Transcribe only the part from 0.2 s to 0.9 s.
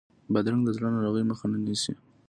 بادرنګ د زړه